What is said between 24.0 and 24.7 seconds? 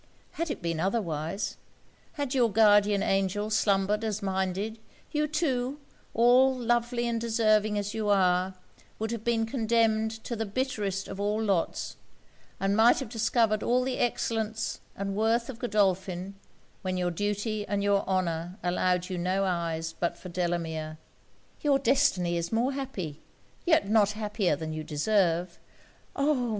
happier